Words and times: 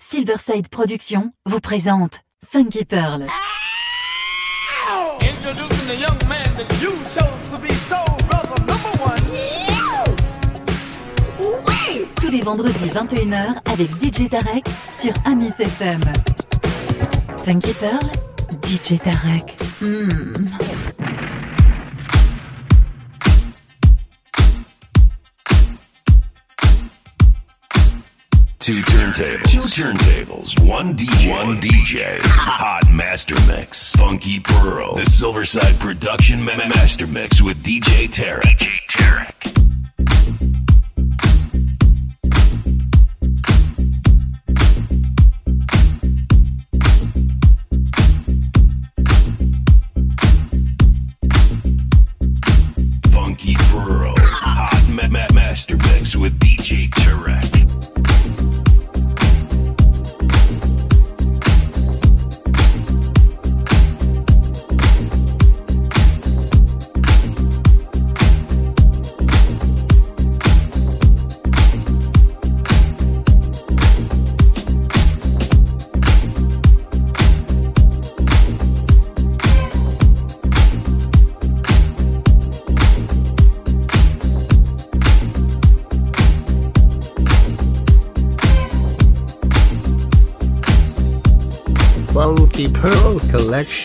Silverside 0.00 0.68
Productions 0.68 1.30
vous 1.46 1.60
présente 1.60 2.20
Funky 2.50 2.84
Pearl. 2.84 3.26
Introducing 5.22 5.86
the 5.88 5.98
young 5.98 6.18
man 6.28 6.44
that 6.56 6.70
you 6.82 6.92
chose 7.14 7.48
to 7.50 7.58
be 7.58 7.70
soul 7.88 8.04
brother 8.28 8.60
number 8.66 8.92
one. 9.02 9.16
Tous 12.20 12.28
les 12.28 12.40
vendredis 12.42 12.90
21h 12.90 13.54
avec 13.72 13.90
DJ 14.02 14.28
Tarek 14.28 14.66
sur 15.00 15.12
Amis 15.24 15.52
FM. 15.58 16.00
Funky 17.44 17.72
Pearl, 17.72 18.06
DJ 18.62 18.98
Tarek. 18.98 19.56
Hmm. 19.80 20.32
Two 28.66 28.80
turntables. 28.82 29.52
Two 29.52 29.60
turntables. 29.60 30.58
One 30.68 30.96
DJ. 30.96 31.30
One 31.30 31.60
DJ. 31.60 32.18
Hot 32.22 32.90
Master 32.90 33.36
Mix. 33.46 33.92
Funky 33.92 34.40
Pearl. 34.40 34.96
The 34.96 35.02
Silverside 35.02 35.78
Production 35.78 36.42
Ma- 36.42 36.56
Master 36.56 37.06
Mix 37.06 37.40
with 37.40 37.62
DJ 37.62 38.08
Tarek. 38.08 38.58
DJ 38.58 38.70
Tarek. 38.88 39.35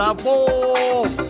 labor. 0.00 1.29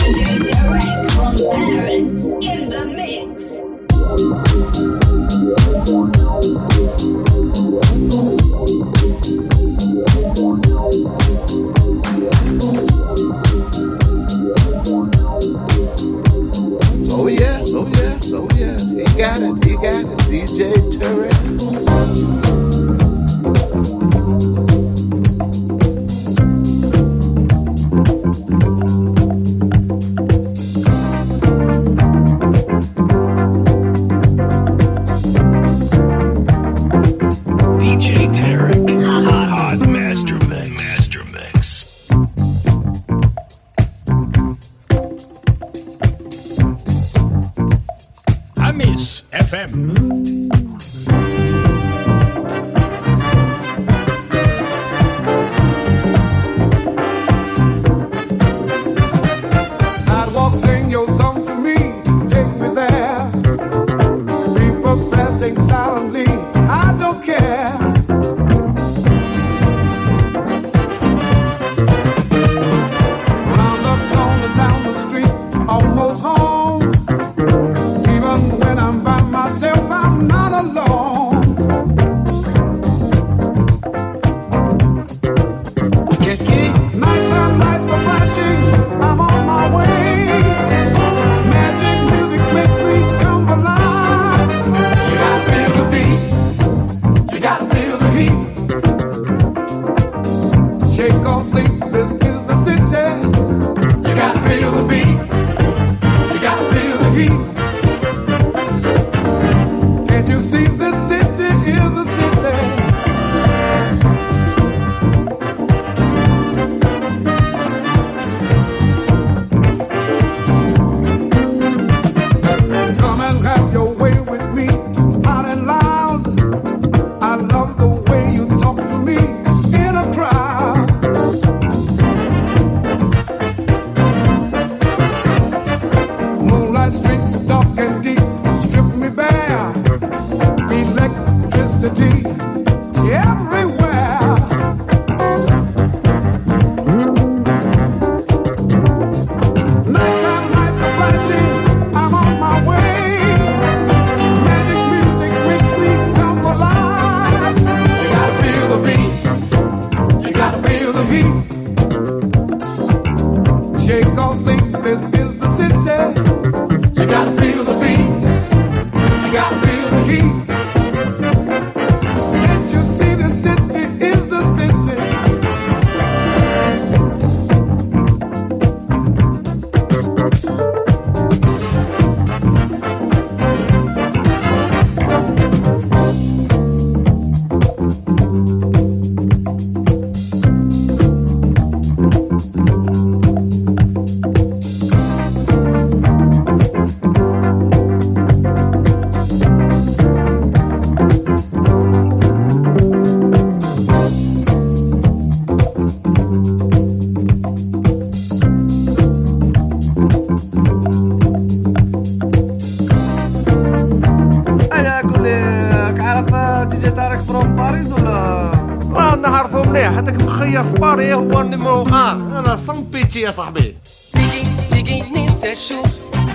بيتشي 223.01 223.21
يا 223.21 223.31
صاحبي 223.31 223.75
تيجي 224.13 224.43
تيجي 224.69 225.01
ننسى 225.01 225.55
شو 225.55 225.81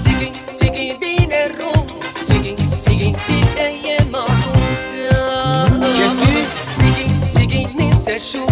تيجي 0.05 0.33
تيجي 0.59 0.93
بين 0.99 1.33
الروم 1.33 1.87
تيجي 2.27 2.55
تيجي 2.85 3.13
في 3.27 3.61
اي 3.61 3.99
مغلوب 4.13 4.57
تيجي 6.79 7.07
تيجي 7.35 7.67
ننسى 7.79 8.19
شو 8.19 8.47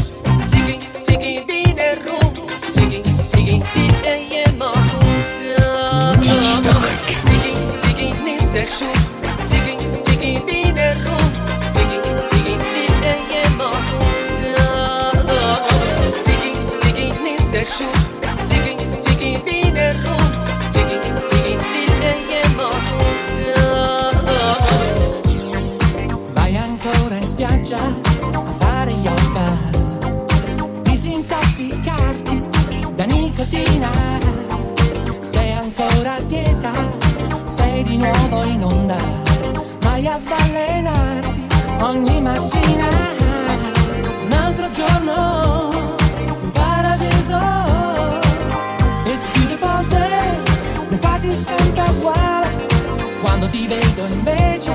ti 53.54 53.68
vedo 53.68 54.04
invece, 54.06 54.72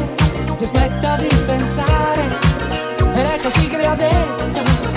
mi 0.57 0.65
smetta 0.65 1.17
di 1.17 1.27
pensare, 1.45 2.39
ed 3.13 3.25
è 3.25 3.39
così 3.43 3.67
che 3.67 3.81
la 3.81 3.93
detto. 3.93 4.88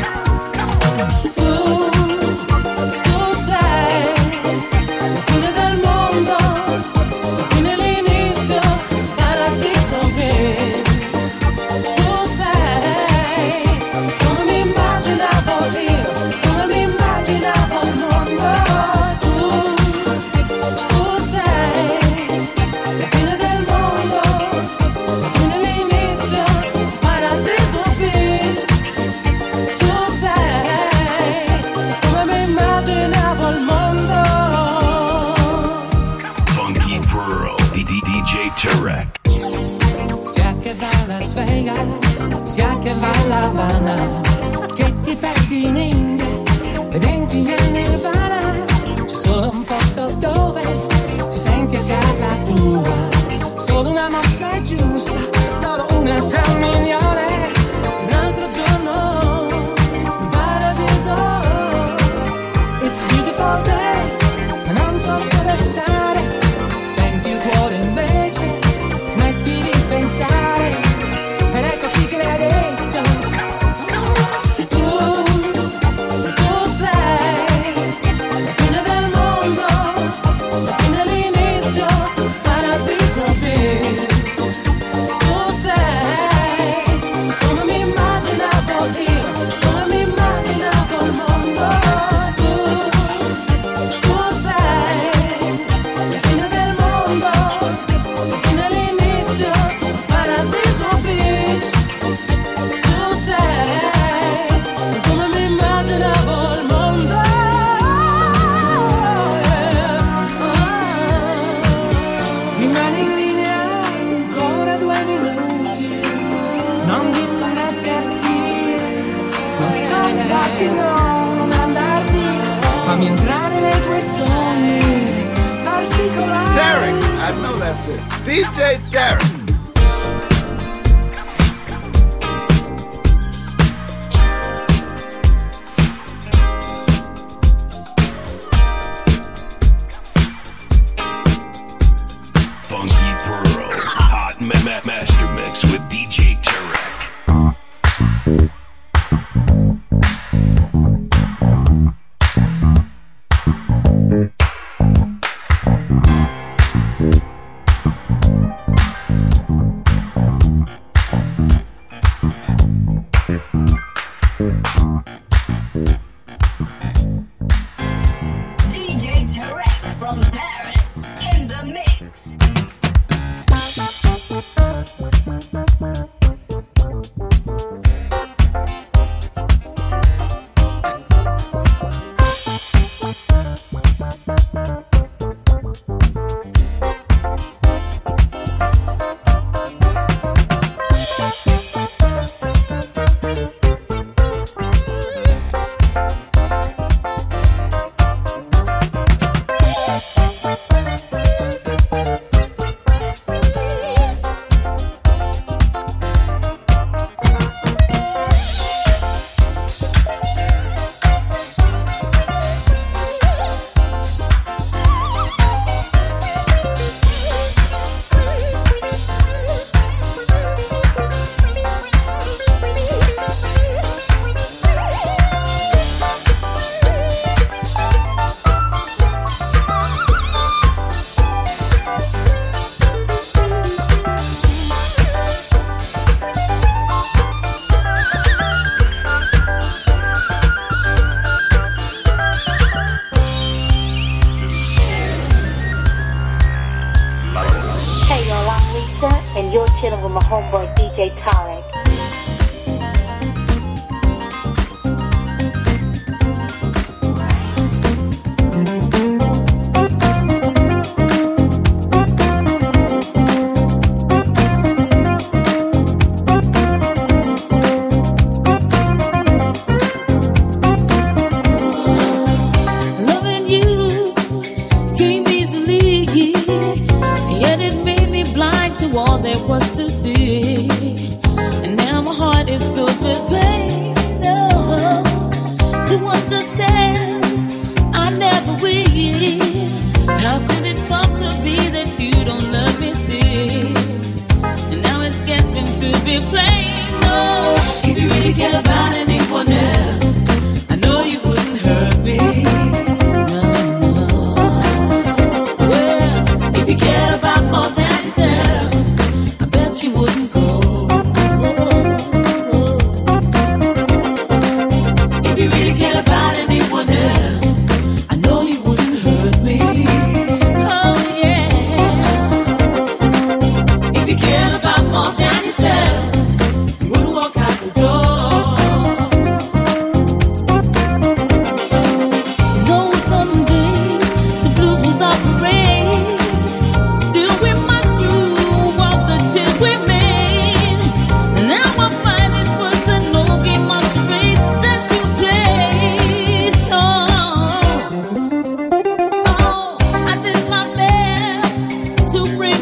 DJ 251.02 251.51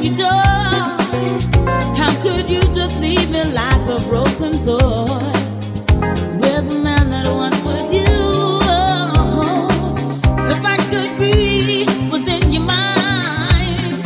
you 0.02 0.14
How 2.00 2.10
could 2.22 2.48
you 2.48 2.62
just 2.74 2.98
leave 3.00 3.30
me 3.30 3.44
like 3.44 3.86
a 3.88 3.98
broken 4.08 4.52
toy 4.64 5.04
with 6.40 6.64
the 6.68 6.80
man 6.82 7.10
that 7.10 7.26
once 7.28 7.60
was 7.62 7.84
you? 7.92 8.06
Oh. 8.64 9.68
If 10.52 10.64
I 10.64 10.76
could 10.90 11.12
be 11.18 11.84
was 12.10 12.26
in 12.26 12.52
your 12.52 12.62
mind, 12.62 14.02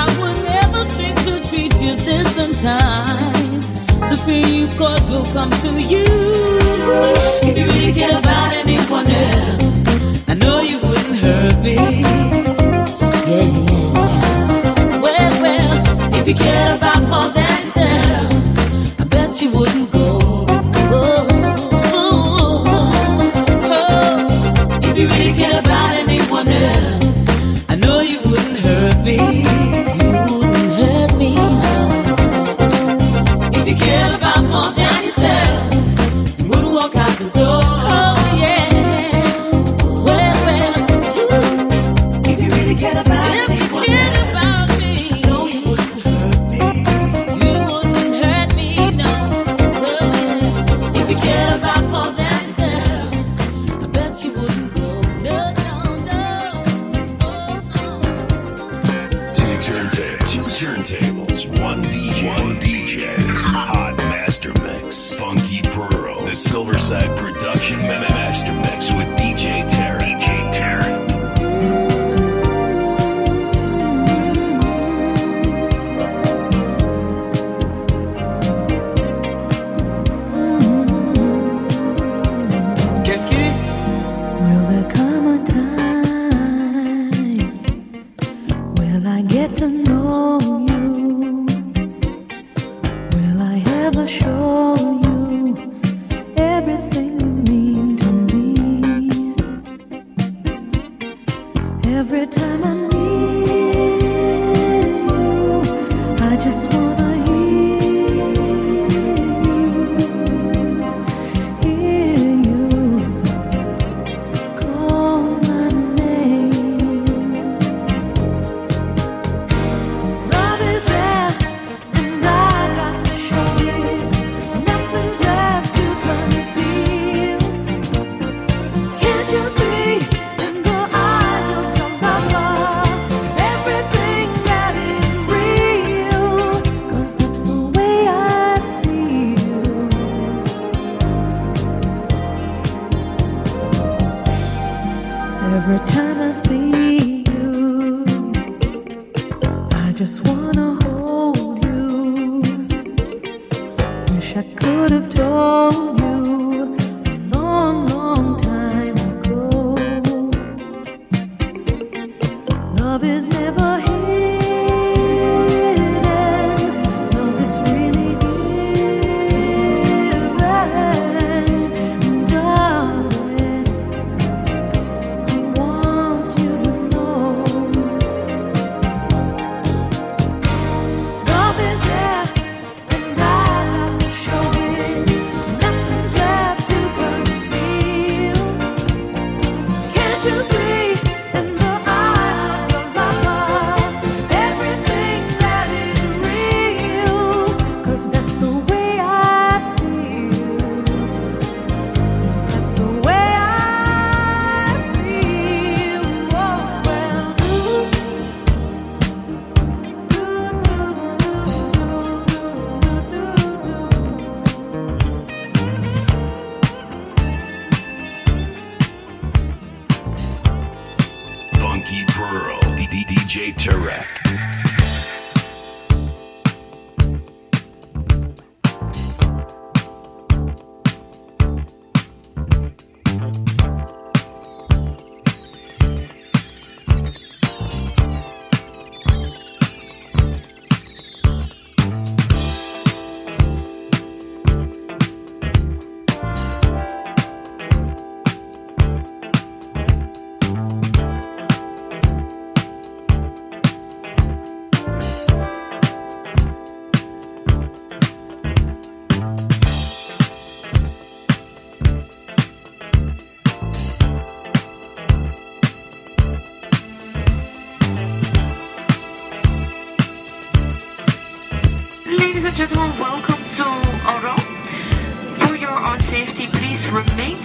I 0.00 0.04
would 0.20 0.38
never 0.44 0.84
think 0.90 1.16
to 1.26 1.40
treat 1.48 1.74
you 1.82 1.96
this 1.96 2.38
unkind. 2.38 3.62
The 4.10 4.22
pain 4.24 4.54
you 4.54 4.68
caused 4.78 5.08
will 5.08 5.26
come 5.32 5.50
to 5.50 5.70
you. 5.80 6.06
If 7.42 7.58
you 7.58 7.66
really 7.66 7.92
care 7.92 8.18
about 8.18 8.52
anyone 8.62 9.08
else, 9.08 10.28
I 10.28 10.34
know 10.34 10.60
you 10.60 10.78
wouldn't 10.78 11.16
hurt 11.16 11.58
me. 11.62 11.76
Yeah. 13.26 13.63
If 16.26 16.30
you 16.30 16.36
cared 16.36 16.78
about 16.78 17.02
more 17.02 17.28
than 17.34 17.68
that, 17.74 18.96
I 18.98 19.04
bet 19.04 19.42
you 19.42 19.50
wouldn't 19.52 19.92
go. 19.92 20.46
Oh, 20.90 21.26
oh, 21.92 22.64
oh, 23.62 24.78
if 24.82 24.96
you 24.96 25.06
really 25.06 25.34
cared 25.34 25.62
about 25.66 25.94
anyone 25.96 26.48
else. 26.48 26.93
never 93.94 94.08
sure. 94.08 94.53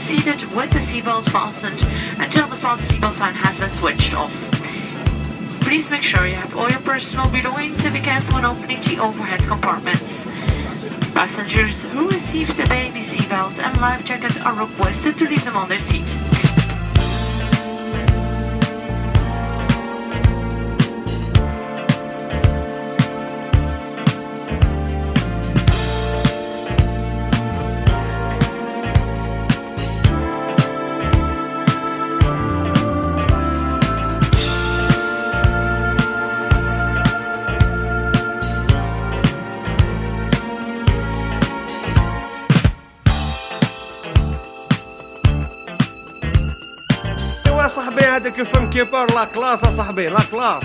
proceeded 0.09 0.41
with 0.55 0.71
the 0.71 0.79
seatbelt 0.79 1.29
fastened 1.29 1.79
until 2.19 2.47
the 2.47 2.55
fasten 2.55 2.87
seatbelt 2.87 3.15
sign 3.19 3.33
has 3.35 3.59
been 3.59 3.71
switched 3.71 4.15
off. 4.15 4.33
Please 5.61 5.87
make 5.91 6.01
sure 6.01 6.25
you 6.25 6.33
have 6.33 6.57
all 6.57 6.67
your 6.67 6.79
personal 6.79 7.29
belongings 7.29 7.85
in 7.85 7.93
you 7.93 7.99
cab 7.99 8.23
when 8.33 8.43
opening 8.43 8.81
the 8.81 8.97
overhead 8.97 9.39
compartments. 9.41 10.25
Passengers 11.13 11.83
who 11.91 12.09
received 12.09 12.57
the 12.57 12.67
baby 12.67 13.01
seatbelt 13.01 13.59
and 13.59 13.79
life 13.79 14.03
jacket 14.03 14.35
are 14.43 14.55
requested 14.55 15.15
to 15.19 15.29
leave 15.29 15.45
them 15.45 15.55
on 15.55 15.69
their 15.69 15.77
seat. 15.77 16.28
كيبر 48.68 49.14
لا 49.14 49.24
كلاس 49.24 49.64
اصاحبي 49.64 50.08
لا 50.08 50.20
كلاس 50.32 50.64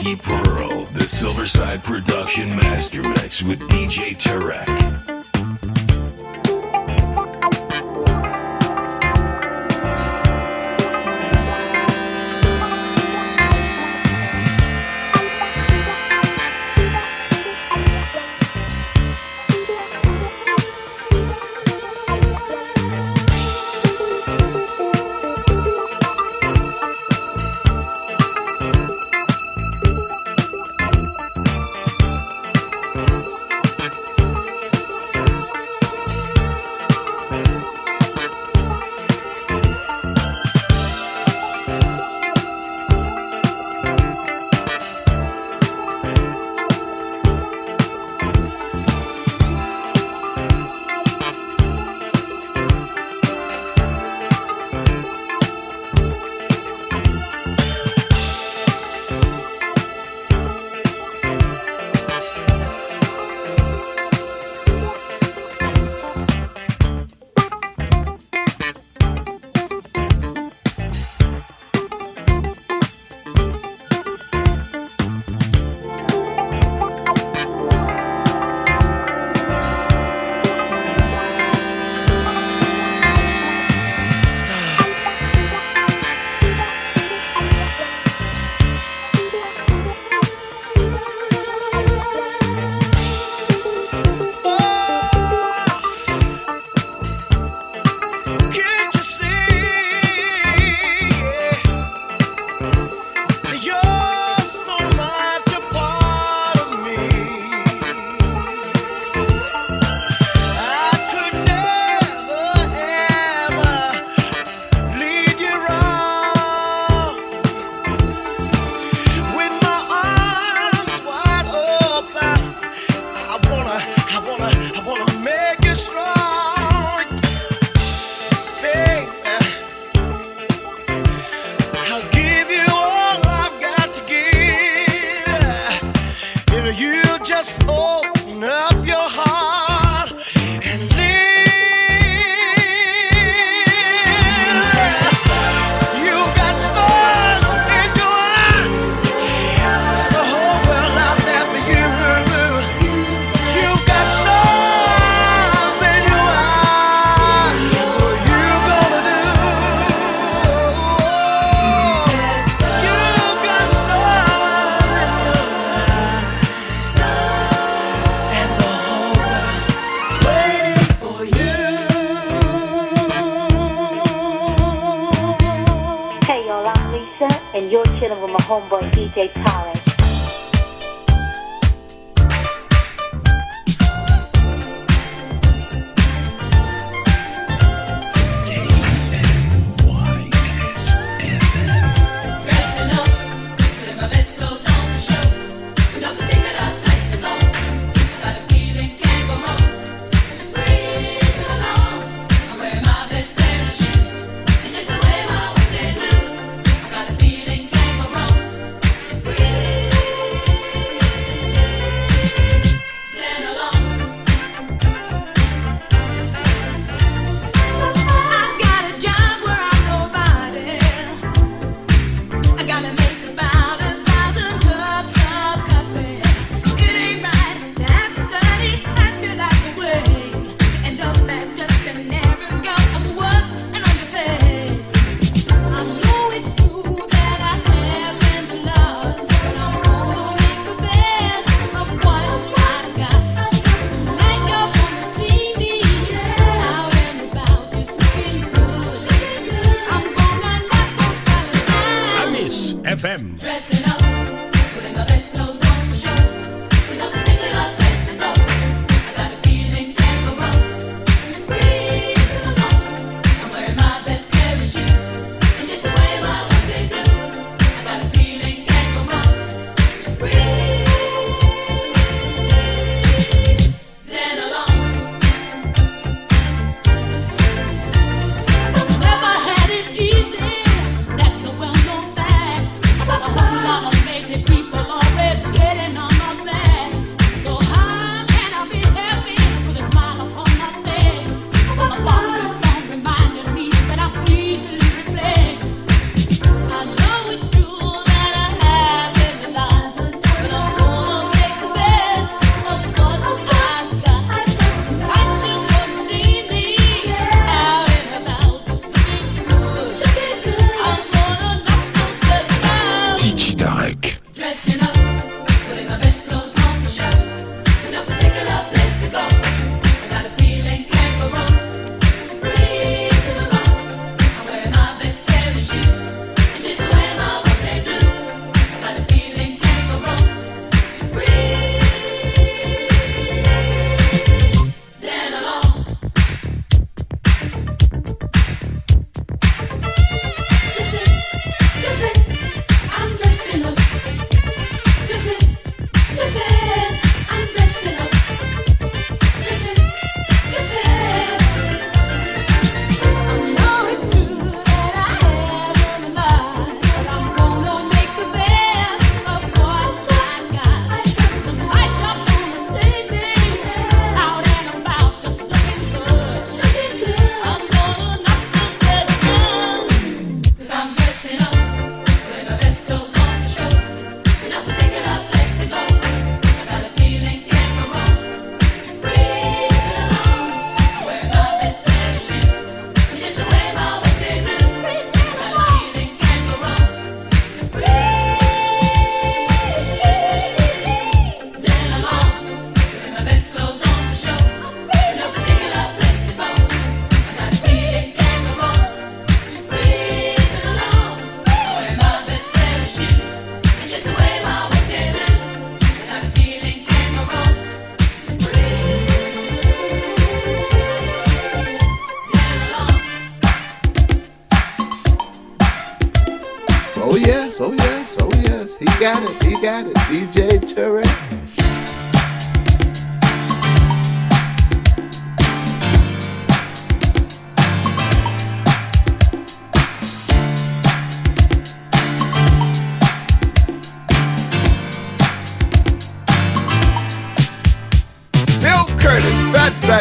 Pearl, 0.00 0.84
the 0.94 1.00
Silverside 1.00 1.82
Production 1.82 2.48
Master 2.56 3.02
Mix 3.02 3.42
with 3.42 3.60
DJ 3.68 4.16
Tarek. 4.16 5.09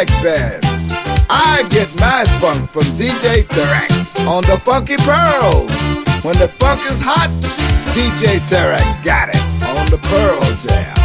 black 0.05 0.23
band. 0.23 0.61
I 1.29 1.65
get 1.69 1.89
my 1.99 2.23
funk 2.39 2.71
from 2.71 2.83
DJ 2.97 3.43
Tarek 3.43 4.27
on 4.27 4.43
the 4.43 4.57
Funky 4.63 4.95
Pearls. 4.97 5.71
When 6.23 6.37
the 6.37 6.47
funk 6.59 6.79
is 6.89 7.01
hot, 7.01 7.29
DJ 7.93 8.39
Tarek 8.47 9.03
got 9.03 9.29
it 9.29 9.63
on 9.63 9.89
the 9.89 9.97
Pearl 9.97 10.39
Jam. 10.59 10.98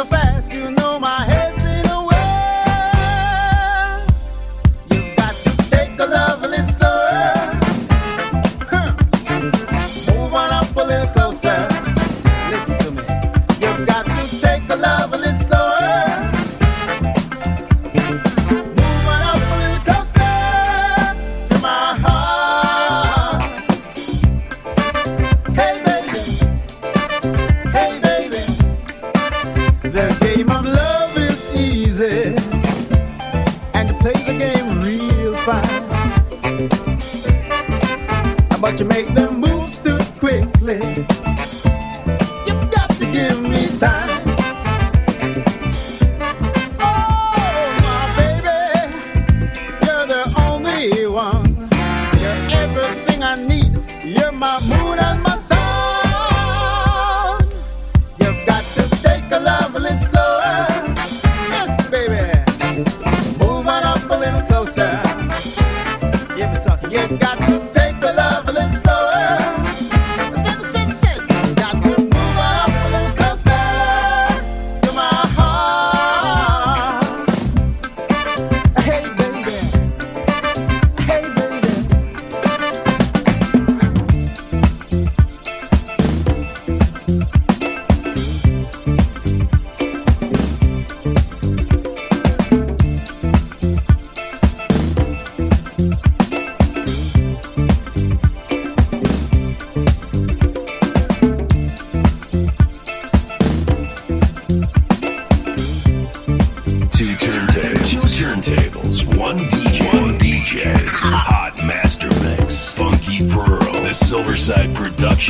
so 0.00 0.06
fast. 0.06 0.39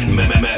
Session 0.01 0.16
Mix. 0.16 0.49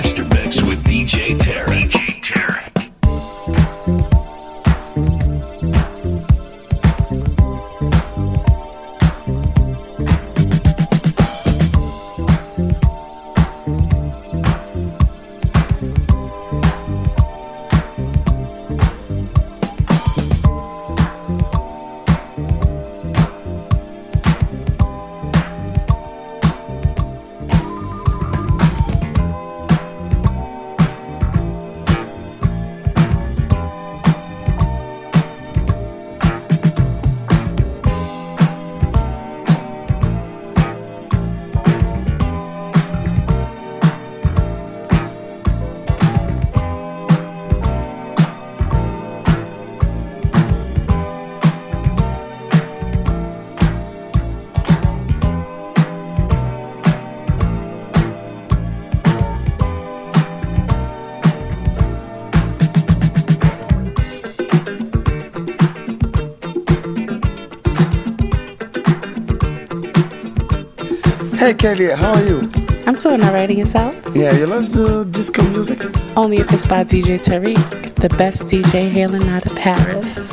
Hey, 71.43 71.55
Kelly, 71.55 71.87
how 71.87 72.13
are 72.13 72.25
you? 72.25 72.49
I'm 72.87 72.95
doing 72.95 73.21
alright 73.21 73.51
yourself. 73.51 73.97
Yeah, 74.15 74.33
you 74.33 74.47
love 74.47 74.73
the 74.73 75.05
disco 75.11 75.43
music? 75.51 75.81
Only 76.17 76.37
if 76.37 76.53
it's 76.53 76.65
by 76.65 76.85
DJ 76.85 77.19
Tarek, 77.19 77.95
the 77.97 78.11
best 78.11 78.43
DJ 78.43 78.89
hailing 78.89 79.27
out 79.27 79.45
of 79.45 79.57
Paris. 79.57 80.33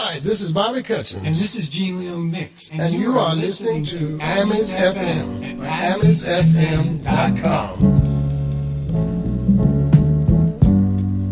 Hi, 0.00 0.20
this 0.20 0.42
is 0.42 0.52
Bobby 0.52 0.84
Cutchins. 0.84 1.24
And 1.24 1.34
this 1.34 1.56
is 1.56 1.68
Gene 1.68 1.98
Leon 1.98 2.30
Mix. 2.30 2.70
And, 2.70 2.80
and 2.80 2.94
you, 2.94 3.00
you, 3.00 3.18
are, 3.18 3.30
are 3.30 3.34
listening, 3.34 3.80
listening, 3.80 4.18
to 4.20 4.24
Amis 4.24 4.72
FM 4.72 5.60
at 5.60 5.98
AmisFM.com. 5.98 7.02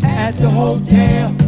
At 0.03 0.35
the 0.35 0.49
hotel. 0.49 1.46